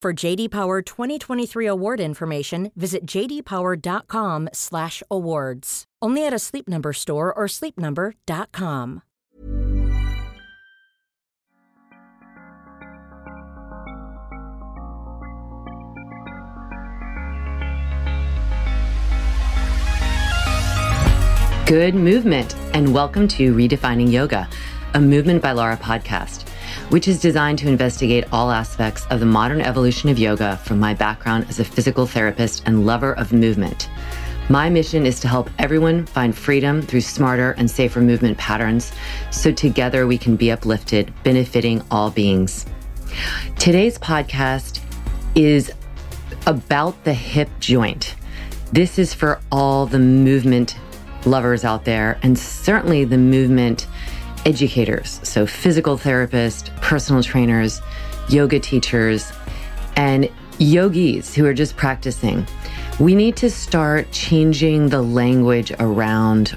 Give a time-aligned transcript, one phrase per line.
[0.00, 5.84] For JD Power 2023 award information, visit jdpower.com/awards.
[6.00, 9.02] Only at a Sleep Number store or sleepnumber.com.
[21.66, 24.48] Good movement, and welcome to Redefining Yoga,
[24.94, 26.47] a Movement by Lara podcast,
[26.90, 30.94] which is designed to investigate all aspects of the modern evolution of yoga from my
[30.94, 33.88] background as a physical therapist and lover of movement.
[34.50, 38.92] My mission is to help everyone find freedom through smarter and safer movement patterns
[39.30, 42.64] so together we can be uplifted, benefiting all beings.
[43.58, 44.80] Today's podcast
[45.34, 45.70] is
[46.46, 48.14] about the hip joint.
[48.72, 50.78] This is for all the movement
[51.26, 53.86] lovers out there, and certainly the movement
[54.46, 55.20] educators.
[55.22, 57.80] So, physical therapists, personal trainers,
[58.28, 59.32] yoga teachers,
[59.96, 62.46] and yogis who are just practicing.
[62.98, 66.56] We need to start changing the language around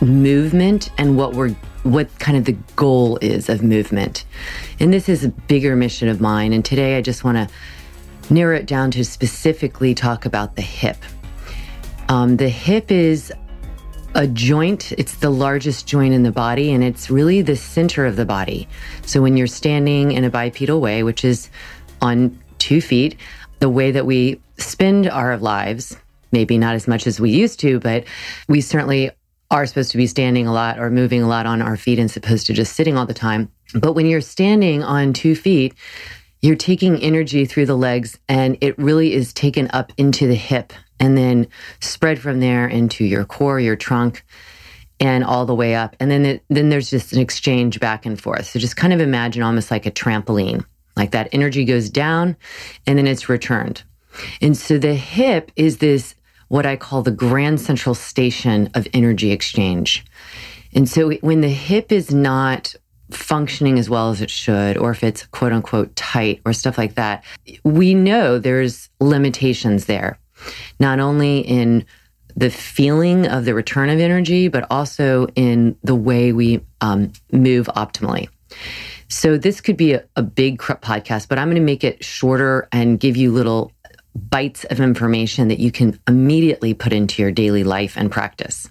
[0.00, 1.54] movement and what we're
[1.84, 4.24] what kind of the goal is of movement.
[4.80, 6.54] And this is a bigger mission of mine.
[6.54, 10.96] And today I just want to narrow it down to specifically talk about the hip.
[12.08, 13.32] Um, the hip is
[14.14, 14.92] a joint.
[14.92, 18.68] It's the largest joint in the body and it's really the center of the body.
[19.06, 21.50] So when you're standing in a bipedal way, which is
[22.00, 23.16] on two feet,
[23.58, 25.96] the way that we spend our lives,
[26.32, 28.04] maybe not as much as we used to, but
[28.48, 29.10] we certainly
[29.50, 32.10] are supposed to be standing a lot or moving a lot on our feet and
[32.10, 33.50] supposed to just sitting all the time.
[33.74, 35.74] But when you're standing on two feet,
[36.44, 40.74] you're taking energy through the legs and it really is taken up into the hip
[41.00, 41.46] and then
[41.80, 44.22] spread from there into your core, your trunk,
[45.00, 45.96] and all the way up.
[45.98, 48.44] And then it, then there's just an exchange back and forth.
[48.44, 50.66] So just kind of imagine almost like a trampoline.
[50.98, 52.36] Like that energy goes down
[52.86, 53.82] and then it's returned.
[54.42, 56.14] And so the hip is this
[56.48, 60.04] what I call the grand central station of energy exchange.
[60.74, 62.74] And so when the hip is not
[63.16, 66.94] functioning as well as it should, or if it's quote unquote tight or stuff like
[66.94, 67.24] that,
[67.64, 70.18] we know there's limitations there
[70.80, 71.84] not only in
[72.36, 77.66] the feeling of the return of energy, but also in the way we um, move
[77.76, 78.28] optimally.
[79.08, 82.68] So, this could be a, a big podcast, but I'm going to make it shorter
[82.72, 83.70] and give you little
[84.14, 88.68] bites of information that you can immediately put into your daily life and practice.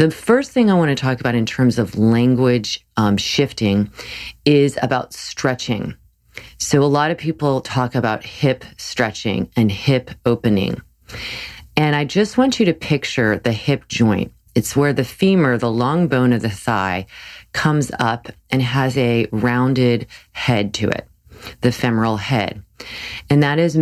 [0.00, 3.90] The first thing I want to talk about in terms of language um, shifting
[4.46, 5.94] is about stretching.
[6.56, 10.80] So, a lot of people talk about hip stretching and hip opening.
[11.76, 14.32] And I just want you to picture the hip joint.
[14.54, 17.04] It's where the femur, the long bone of the thigh,
[17.52, 21.06] comes up and has a rounded head to it,
[21.60, 22.64] the femoral head.
[23.28, 23.78] And that is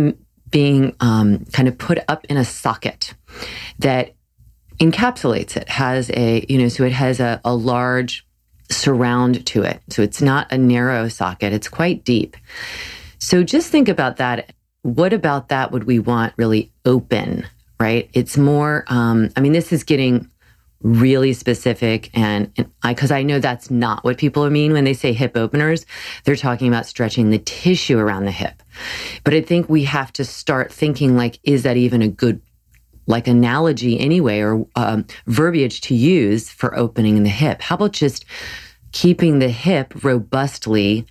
[0.51, 3.13] being um, kind of put up in a socket
[3.77, 4.15] that
[4.79, 8.25] encapsulates it, has a, you know, so it has a, a large
[8.71, 9.81] surround to it.
[9.89, 12.37] So it's not a narrow socket, it's quite deep.
[13.17, 17.45] So just think about that what about that would we want really open,
[17.79, 18.09] right?
[18.13, 20.29] It's more, um, I mean, this is getting
[20.81, 24.93] really specific and, and I, cause I know that's not what people mean when they
[24.93, 25.85] say hip openers.
[26.23, 28.63] They're talking about stretching the tissue around the hip.
[29.25, 32.41] But I think we have to start thinking like, is that even a good
[33.09, 37.61] like analogy anyway or um, verbiage to use for opening the hip?
[37.61, 38.23] How about just
[38.93, 41.05] keeping the hip robustly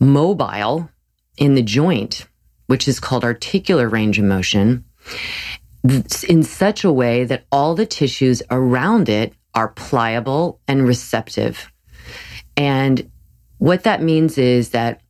[0.00, 0.90] mobile
[1.38, 2.26] in the joint
[2.66, 4.84] which is called articular range of motion,
[6.28, 11.70] in such a way that all the tissues around it are pliable and receptive.
[12.56, 13.10] And
[13.58, 15.00] what that means is that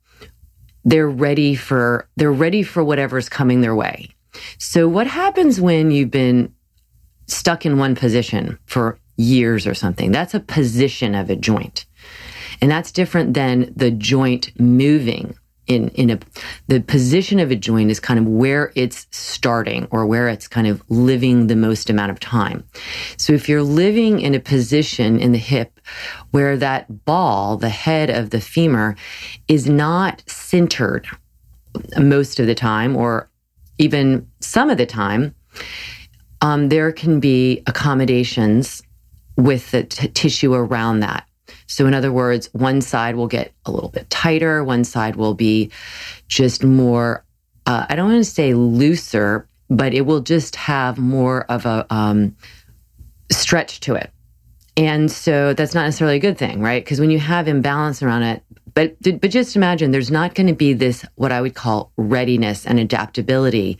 [0.85, 4.09] they're ready for they're ready for whatever's coming their way.
[4.57, 6.53] So what happens when you've been
[7.27, 10.11] stuck in one position for years or something?
[10.11, 11.85] That's a position of a joint.
[12.61, 15.35] And that's different than the joint moving
[15.67, 16.19] in in a
[16.67, 20.65] the position of a joint is kind of where it's starting or where it's kind
[20.65, 22.63] of living the most amount of time.
[23.17, 25.79] So if you're living in a position in the hip
[26.31, 28.95] where that ball, the head of the femur
[29.47, 31.07] is not centered
[31.97, 33.29] most of the time or
[33.77, 35.35] even some of the time,
[36.41, 38.81] um, there can be accommodations
[39.35, 41.27] with the t- tissue around that.
[41.67, 45.33] So, in other words, one side will get a little bit tighter, one side will
[45.33, 45.71] be
[46.27, 47.25] just more,
[47.65, 51.85] uh, I don't want to say looser, but it will just have more of a
[51.89, 52.35] um,
[53.31, 54.11] stretch to it.
[54.75, 56.83] And so that's not necessarily a good thing, right?
[56.83, 58.43] Because when you have imbalance around it,
[58.77, 62.63] but but just imagine there's not going to be this what I would call readiness
[62.63, 63.79] and adaptability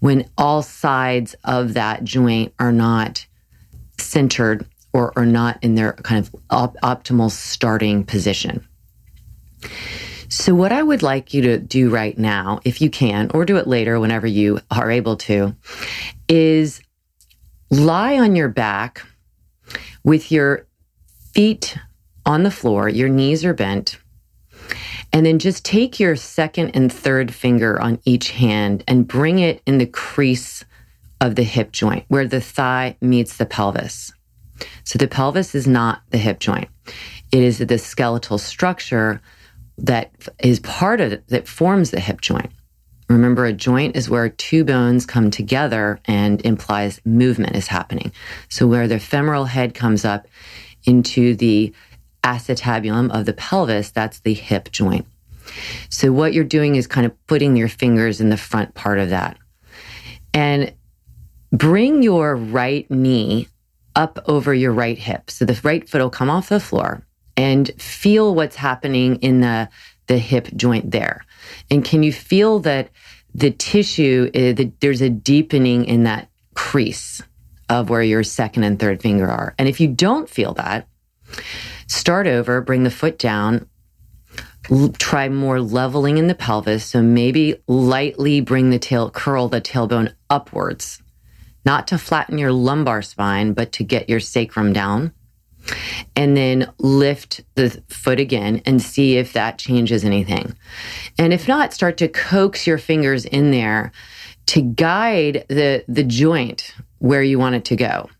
[0.00, 3.26] when all sides of that joint are not
[3.98, 8.68] centered or are not in their kind of op- optimal starting position.
[10.28, 13.56] So, what I would like you to do right now, if you can, or do
[13.56, 15.56] it later whenever you are able to,
[16.28, 16.82] is
[17.70, 19.06] lie on your back
[20.04, 20.66] with your
[21.32, 21.78] feet
[22.26, 23.96] on the floor, your knees are bent,
[25.14, 29.62] and then just take your second and third finger on each hand and bring it
[29.64, 30.64] in the crease
[31.20, 34.12] of the hip joint where the thigh meets the pelvis.
[34.82, 36.68] So the pelvis is not the hip joint.
[37.30, 39.22] It is the skeletal structure
[39.78, 42.50] that is part of it that forms the hip joint.
[43.08, 48.10] Remember, a joint is where two bones come together and implies movement is happening.
[48.48, 50.26] So where the femoral head comes up
[50.84, 51.72] into the
[52.24, 55.06] acetabulum of the pelvis, that's the hip joint.
[55.90, 59.10] So what you're doing is kind of putting your fingers in the front part of
[59.10, 59.38] that.
[60.32, 60.72] And
[61.52, 63.48] bring your right knee
[63.94, 65.30] up over your right hip.
[65.30, 67.06] So the right foot will come off the floor
[67.36, 69.68] and feel what's happening in the,
[70.08, 71.24] the hip joint there.
[71.70, 72.90] And can you feel that
[73.34, 77.22] the tissue, uh, the, there's a deepening in that crease
[77.68, 79.54] of where your second and third finger are.
[79.58, 80.86] And if you don't feel that,
[81.86, 83.68] start over, bring the foot down,
[84.98, 86.84] try more leveling in the pelvis.
[86.84, 91.02] So maybe lightly bring the tail, curl the tailbone upwards
[91.64, 95.12] not to flatten your lumbar spine, but to get your sacrum down.
[96.14, 100.54] And then lift the foot again and see if that changes anything.
[101.18, 103.90] And if not, start to coax your fingers in there
[104.46, 108.10] to guide the, the joint where you want it to go.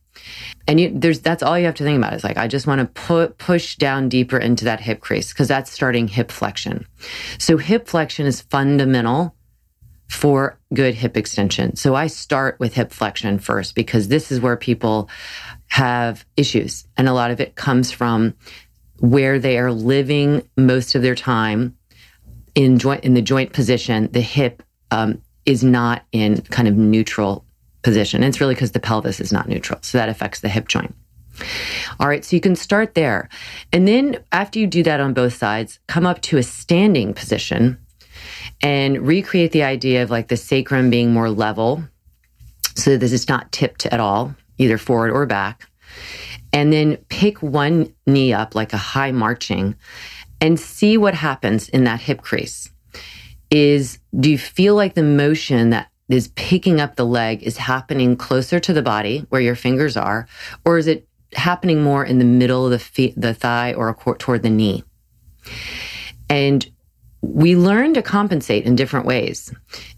[0.67, 2.81] And you, there's that's all you have to think about is like I just want
[2.81, 6.87] to put push down deeper into that hip crease because that's starting hip flexion.
[7.39, 9.35] So hip flexion is fundamental
[10.09, 11.77] for good hip extension.
[11.77, 15.09] So I start with hip flexion first because this is where people
[15.67, 16.87] have issues.
[16.97, 18.35] And a lot of it comes from
[19.01, 21.77] where they are living most of their time
[22.55, 24.09] in joint in the joint position.
[24.13, 27.45] The hip um, is not in kind of neutral
[27.85, 28.25] position.
[28.25, 29.79] It's really because the pelvis is not neutral.
[29.83, 30.95] So that affects the hip joint.
[32.01, 33.29] All right, so you can start there.
[33.73, 37.79] And then after you do that on both sides, come up to a standing position
[38.63, 41.85] and recreate the idea of like the sacrum being more level
[42.77, 45.69] so that this is not tipped at all, either forward or back.
[46.53, 49.77] And then pick one knee up like a high marching
[50.41, 52.71] and see what happens in that hip crease.
[53.51, 58.17] Is do you feel like the motion that is picking up the leg is happening
[58.17, 60.27] closer to the body where your fingers are,
[60.65, 64.43] or is it happening more in the middle of the feet, the thigh, or toward
[64.43, 64.85] the knee?
[66.29, 66.69] And
[67.23, 69.53] we learn to compensate in different ways.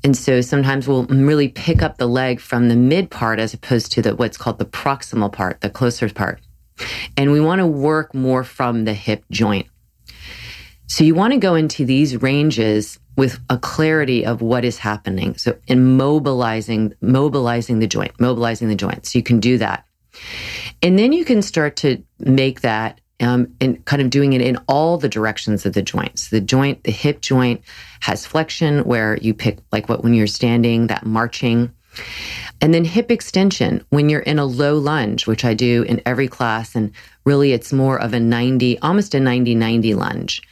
[0.04, 3.90] And so sometimes we'll really pick up the leg from the mid part as opposed
[3.92, 6.40] to the what's called the proximal part, the closer part.
[7.16, 9.66] And we want to work more from the hip joint.
[10.86, 15.36] So you want to go into these ranges with a clarity of what is happening.
[15.36, 19.06] So in mobilizing, mobilizing the joint, mobilizing the joint.
[19.06, 19.86] So you can do that.
[20.82, 24.58] And then you can start to make that um, and kind of doing it in
[24.68, 26.28] all the directions of the joints.
[26.28, 27.62] The joint, the hip joint
[28.00, 31.72] has flexion where you pick like what when you're standing, that marching.
[32.60, 36.28] And then hip extension when you're in a low lunge, which I do in every
[36.28, 36.74] class.
[36.74, 36.92] And
[37.24, 40.42] really it's more of a 90, almost a 90 90 lunge.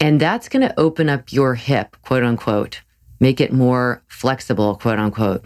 [0.00, 2.82] And that's going to open up your hip, quote unquote,
[3.20, 5.44] make it more flexible, quote unquote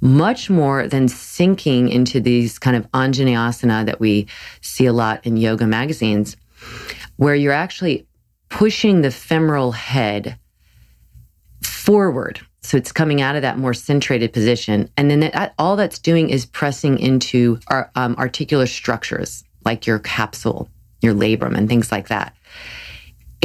[0.00, 4.26] much more than sinking into these kind of Anjaneyasana that we
[4.60, 6.36] see a lot in yoga magazines,
[7.16, 8.06] where you're actually
[8.48, 10.38] pushing the femoral head
[11.62, 12.40] forward.
[12.60, 14.90] So it's coming out of that more centrated position.
[14.96, 19.98] And then that, all that's doing is pressing into our um, articular structures, like your
[19.98, 20.68] capsule,
[21.00, 22.34] your labrum, and things like that.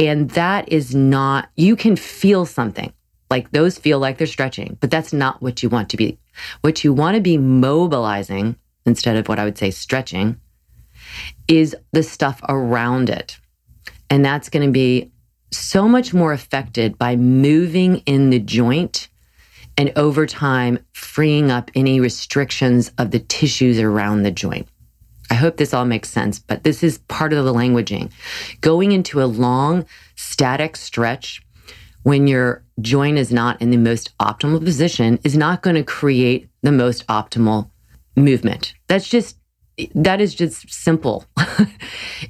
[0.00, 2.92] And that is not, you can feel something.
[3.28, 6.18] Like those feel like they're stretching, but that's not what you want to be.
[6.62, 10.40] What you want to be mobilizing instead of what I would say stretching
[11.46, 13.38] is the stuff around it.
[14.08, 15.12] And that's going to be
[15.52, 19.08] so much more affected by moving in the joint
[19.76, 24.66] and over time freeing up any restrictions of the tissues around the joint.
[25.30, 28.10] I hope this all makes sense, but this is part of the languaging.
[28.60, 31.42] Going into a long static stretch
[32.02, 36.48] when your joint is not in the most optimal position is not going to create
[36.62, 37.70] the most optimal
[38.16, 38.74] movement.
[38.88, 39.36] That's just
[39.94, 41.24] that is just simple.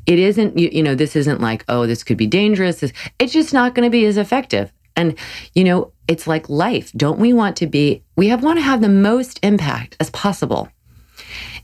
[0.06, 2.82] it isn't, you, you, know, this isn't like, oh, this could be dangerous.
[3.18, 4.72] It's just not going to be as effective.
[4.94, 5.18] And,
[5.54, 6.92] you know, it's like life.
[6.92, 10.68] Don't we want to be, we have want to have the most impact as possible.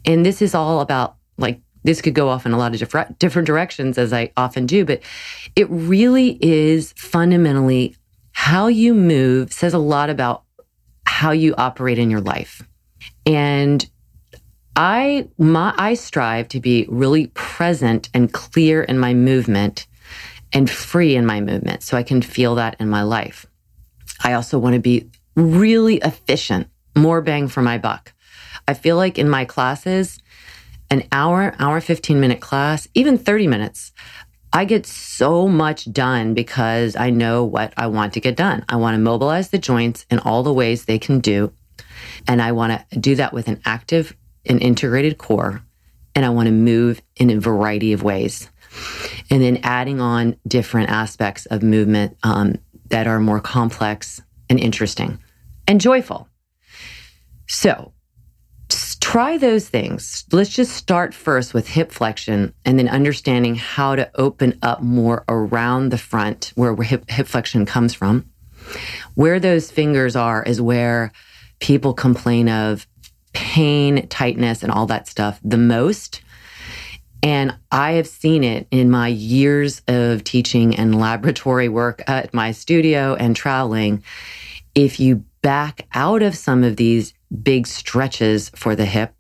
[0.05, 3.19] And this is all about like, this could go off in a lot of different,
[3.19, 5.01] different directions as I often do, but
[5.55, 7.97] it really is fundamentally
[8.33, 10.43] how you move says a lot about
[11.07, 12.63] how you operate in your life.
[13.25, 13.89] And
[14.75, 19.87] I my I strive to be really present and clear in my movement
[20.53, 23.47] and free in my movement so I can feel that in my life.
[24.23, 28.13] I also want to be really efficient, more bang for my buck.
[28.69, 30.19] I feel like in my classes,
[30.91, 33.93] an hour, hour 15 minute class, even 30 minutes,
[34.53, 38.65] I get so much done because I know what I want to get done.
[38.69, 41.53] I want to mobilize the joints in all the ways they can do.
[42.27, 44.17] And I want to do that with an active
[44.49, 45.63] an integrated core
[46.15, 48.49] and I want to move in a variety of ways.
[49.31, 52.57] And then adding on different aspects of movement um,
[52.89, 55.19] that are more complex and interesting
[55.67, 56.29] and joyful.
[57.49, 57.93] So
[59.07, 60.25] try those things.
[60.33, 65.25] Let's just start first with hip flexion and then understanding how to open up more
[65.29, 68.29] around the front where hip, hip flexion comes from.
[69.15, 71.13] Where those fingers are is where
[71.61, 72.89] people complain of
[73.33, 76.21] pain, tightness, and all that stuff the most.
[77.23, 82.51] And I have seen it in my years of teaching and laboratory work at my
[82.51, 84.03] studio and traveling.
[84.75, 89.15] If you back out of some of these big stretches for the hip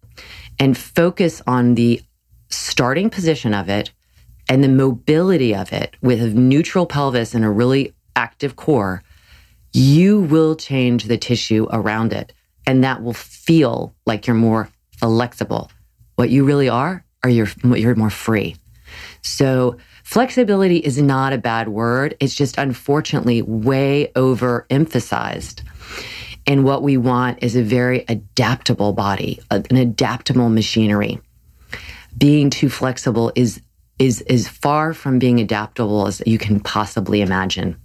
[0.58, 2.00] and focus on the
[2.48, 3.92] starting position of it
[4.48, 9.02] and the mobility of it with a neutral pelvis and a really active core,
[9.72, 12.32] you will change the tissue around it
[12.66, 15.70] and that will feel like you're more flexible.
[16.16, 18.56] What you really are, are you're, you're more free.
[19.22, 22.16] So flexibility is not a bad word.
[22.20, 25.62] It's just unfortunately way overemphasized.
[26.46, 31.20] And what we want is a very adaptable body, an adaptable machinery.
[32.16, 33.60] Being too flexible is
[33.98, 37.76] is is far from being adaptable as you can possibly imagine.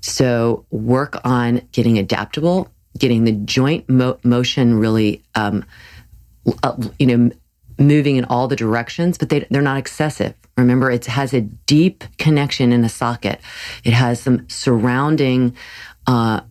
[0.00, 5.64] So work on getting adaptable getting the joint mo- motion really, um,
[6.62, 7.30] uh, you know,
[7.78, 10.34] moving in all the directions, but they, they're not excessive.
[10.56, 13.40] Remember, it has a deep connection in a socket.
[13.82, 15.56] It has some surrounding,
[16.06, 16.42] uh,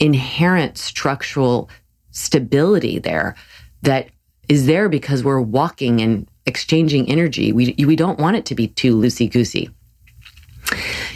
[0.00, 1.68] inherent structural
[2.10, 3.34] stability there
[3.82, 4.08] that
[4.48, 7.52] is there because we're walking and exchanging energy.
[7.52, 9.70] We, we don't want it to be too loosey goosey.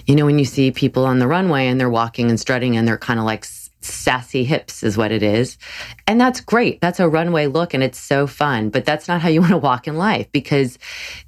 [0.07, 2.87] You know, when you see people on the runway and they're walking and strutting and
[2.87, 3.45] they're kind of like
[3.81, 5.59] sassy hips is what it is.
[6.07, 6.81] And that's great.
[6.81, 9.59] That's a runway look and it's so fun, but that's not how you want to
[9.59, 10.79] walk in life because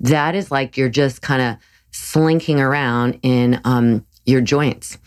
[0.01, 1.57] that is like you're just kind of
[1.91, 4.99] slinking around in um, your joints.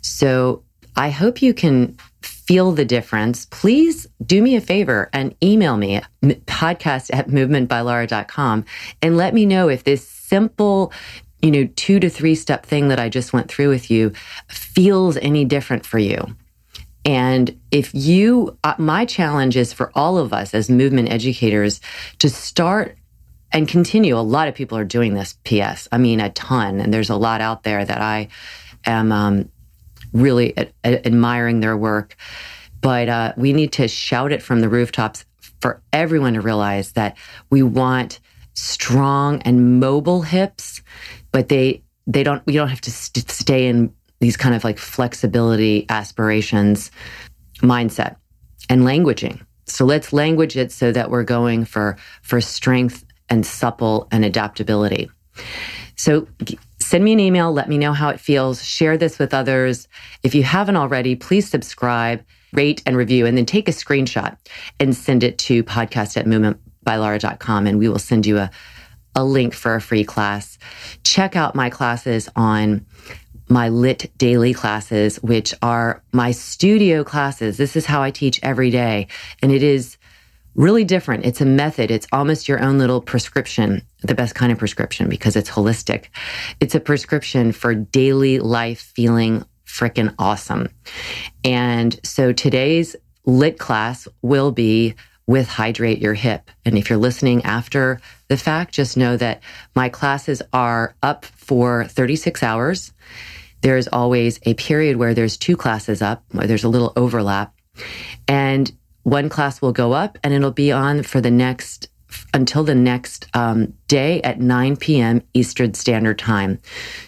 [0.00, 0.62] So
[0.98, 3.46] I hope you can feel the difference.
[3.46, 8.64] Please do me a favor and email me podcast at movementbylara.com
[9.00, 10.92] and let me know if this simple
[11.40, 14.12] you know, two to three step thing that I just went through with you
[14.48, 16.36] feels any different for you.
[17.04, 21.80] And if you, uh, my challenge is for all of us as movement educators
[22.18, 22.98] to start
[23.52, 24.18] and continue.
[24.18, 25.88] A lot of people are doing this, PS.
[25.92, 26.80] I mean, a ton.
[26.80, 28.28] And there's a lot out there that I
[28.84, 29.48] am um,
[30.12, 32.16] really a- a- admiring their work.
[32.80, 35.24] But uh, we need to shout it from the rooftops
[35.60, 37.16] for everyone to realize that
[37.50, 38.20] we want
[38.54, 40.82] strong and mobile hips,
[41.32, 44.78] but they they don't we don't have to st- stay in these kind of like
[44.78, 46.90] flexibility aspirations
[47.60, 48.16] mindset
[48.68, 49.40] and languaging.
[49.66, 55.10] So let's language it so that we're going for, for strength and supple and adaptability.
[55.96, 56.26] So
[56.88, 57.52] send me an email.
[57.52, 58.64] Let me know how it feels.
[58.64, 59.88] Share this with others.
[60.22, 64.38] If you haven't already, please subscribe, rate, and review, and then take a screenshot
[64.80, 68.50] and send it to podcast at movementbylara.com, and we will send you a,
[69.14, 70.56] a link for a free class.
[71.04, 72.86] Check out my classes on
[73.50, 77.58] my LYT daily classes, which are my studio classes.
[77.58, 79.08] This is how I teach every day.
[79.42, 79.97] And it is
[80.58, 81.24] really different.
[81.24, 81.90] It's a method.
[81.90, 86.06] It's almost your own little prescription, the best kind of prescription because it's holistic.
[86.60, 90.68] It's a prescription for daily life feeling freaking awesome.
[91.44, 94.96] And so today's LYT class will be
[95.28, 96.50] with Hydrate Your Hip.
[96.64, 99.42] And if you're listening after the fact, just know that
[99.76, 102.92] my classes are up for 36 hours.
[103.60, 107.54] There's always a period where there's two classes up, where there's a little overlap.
[108.26, 108.72] And
[109.08, 111.88] one class will go up and it'll be on for the next
[112.32, 115.22] until the next um, day at 9 p.m.
[115.34, 116.58] Eastern Standard Time.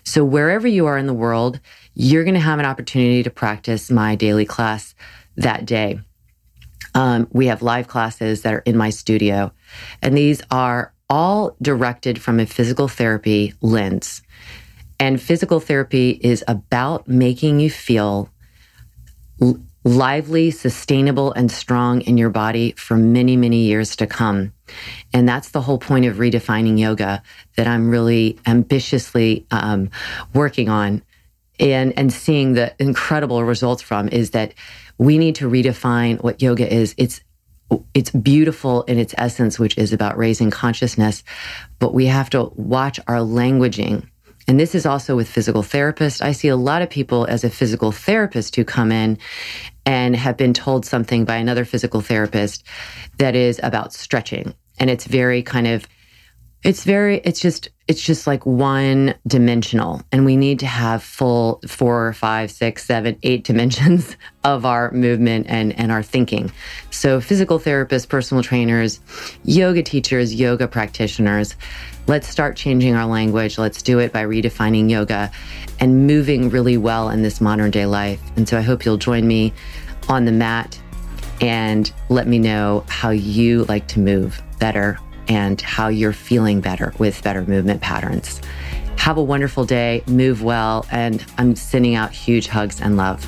[0.04, 1.58] So wherever you are in the world,
[1.94, 4.94] you're going to have an opportunity to practice my daily class
[5.36, 6.00] that day.
[6.94, 9.52] Um, we have live classes that are in my studio,
[10.02, 14.22] and these are all directed from a physical therapy lens.
[14.98, 18.28] And physical therapy is about making you feel
[19.84, 24.52] lively, sustainable, and strong in your body for many, many years to come.
[25.12, 27.22] And that's the whole point of redefining yoga
[27.56, 29.90] that I'm really ambitiously um,
[30.34, 31.02] working on
[31.58, 34.54] and, and seeing the incredible results from is that
[34.98, 36.94] we need to redefine what yoga is.
[36.96, 37.20] It's
[37.94, 41.22] it's beautiful in its essence, which is about raising consciousness,
[41.78, 44.08] but we have to watch our languaging
[44.48, 46.22] and this is also with physical therapists.
[46.22, 49.18] I see a lot of people as a physical therapist who come in
[49.86, 52.64] and have been told something by another physical therapist
[53.18, 54.54] that is about stretching.
[54.78, 55.86] And it's very kind of,
[56.62, 60.02] it's very, it's just, it's just like one dimensional.
[60.12, 65.46] And we need to have full four, five, six, seven, eight dimensions of our movement
[65.48, 66.52] and, and our thinking.
[66.90, 69.00] So physical therapists, personal trainers,
[69.44, 71.56] yoga teachers, yoga practitioners,
[72.10, 73.56] Let's start changing our language.
[73.56, 75.30] Let's do it by redefining yoga
[75.78, 78.20] and moving really well in this modern day life.
[78.36, 79.52] And so I hope you'll join me
[80.08, 80.76] on the mat
[81.40, 84.98] and let me know how you like to move better
[85.30, 88.40] and how you're feeling better with better movement patterns.
[88.96, 93.24] Have a wonderful day, move well, and I'm sending out huge hugs and love.